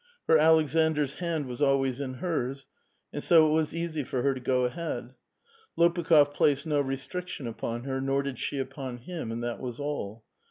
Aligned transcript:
Her 0.27 0.35
Alek 0.37 0.63
sandr's 0.67 1.13
hand 1.19 1.45
was 1.45 1.61
always 1.61 2.01
in 2.01 2.15
hers, 2.15 2.65
and 3.13 3.23
so 3.23 3.47
it 3.47 3.51
was 3.53 3.75
easy 3.75 4.03
for 4.03 4.23
her 4.23 4.33
to 4.33 4.39
go 4.39 4.65
ahead. 4.65 5.13
Lopukh6f 5.77 6.33
placed 6.33 6.65
no 6.65 6.81
restriction 6.81 7.45
upon 7.45 7.83
her, 7.83 8.01
nor 8.01 8.23
did 8.23 8.39
she 8.39 8.57
upon 8.57 8.97
him; 8.97 9.31
and 9.31 9.43
that 9.43 9.59
was 9.59 9.79
all. 9.79 10.25